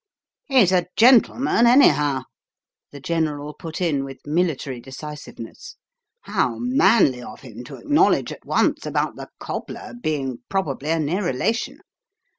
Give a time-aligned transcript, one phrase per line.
[0.47, 2.23] "He's a gentleman, anyhow,"
[2.89, 5.75] the General put in with military decisiveness.
[6.21, 11.23] "How manly of him to acknowledge at once about the cobbler being probably a near
[11.23, 11.81] relation!